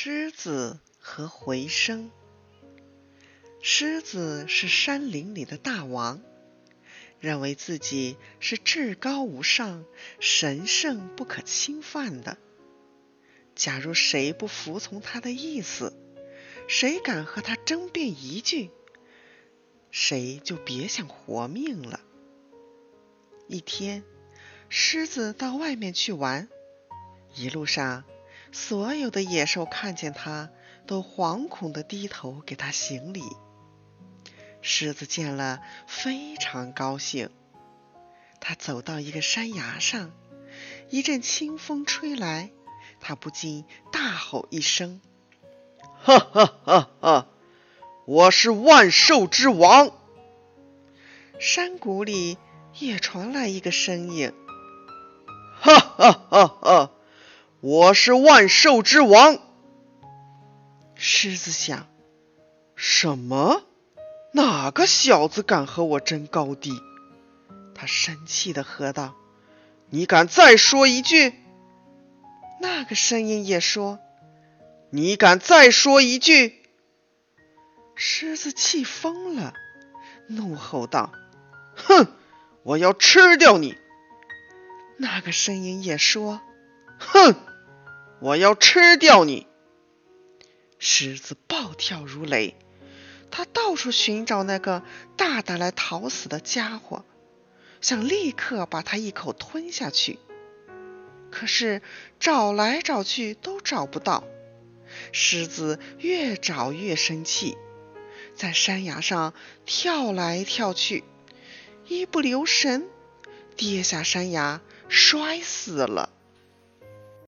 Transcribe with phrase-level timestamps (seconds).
[0.00, 2.12] 狮子和回声。
[3.60, 6.22] 狮子是山林里的大王，
[7.18, 9.84] 认为自己是至高无上、
[10.20, 12.38] 神圣不可侵犯的。
[13.56, 15.92] 假如谁不服从他的意思，
[16.68, 18.70] 谁敢和他争辩一句，
[19.90, 21.98] 谁就别想活命了。
[23.48, 24.04] 一天，
[24.68, 26.48] 狮子到外面去玩，
[27.34, 28.04] 一路上。
[28.52, 30.50] 所有的野兽看见他，
[30.86, 33.22] 都惶恐地低头给他行礼。
[34.62, 37.30] 狮子见了，非常高兴。
[38.40, 40.10] 他走到一个山崖上，
[40.90, 42.50] 一阵清风吹来，
[43.00, 45.00] 他不禁大吼一声
[46.02, 47.26] ：“哈哈哈哈！
[48.06, 49.92] 我是万兽之王！”
[51.38, 52.38] 山谷里
[52.78, 54.32] 也传来一个声音
[55.60, 56.90] ：“哈哈哈哈！”
[57.60, 59.40] 我是万兽之王。
[60.94, 61.88] 狮子想：
[62.76, 63.64] 什么？
[64.32, 66.70] 哪个小子敢和我争高低？
[67.74, 69.16] 他生气的喝道
[69.90, 71.34] ：“你敢再说一句？”
[72.60, 73.98] 那个声音也说
[74.90, 76.62] ：“你敢再说一句？”
[77.96, 79.52] 狮子气疯了，
[80.28, 81.12] 怒吼道
[81.74, 82.06] ：“哼！
[82.62, 83.76] 我要吃掉你！”
[84.98, 86.40] 那个声音也说
[87.00, 87.34] ：“哼！”
[88.20, 89.46] 我要吃掉你！
[90.80, 92.56] 狮子暴跳如雷，
[93.30, 94.82] 他到处寻找那个
[95.16, 97.04] 大胆来讨死的家伙，
[97.80, 100.18] 想立刻把他一口吞下去。
[101.30, 101.80] 可是
[102.18, 104.24] 找来找去都找不到。
[105.12, 107.56] 狮子越找越生气，
[108.34, 109.34] 在山崖上
[109.66, 111.04] 跳来跳去，
[111.86, 112.88] 一不留神
[113.56, 116.10] 跌下山崖，摔死了。